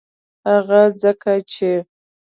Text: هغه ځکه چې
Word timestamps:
هغه 0.49 0.81
ځکه 1.01 1.33
چې 1.51 1.71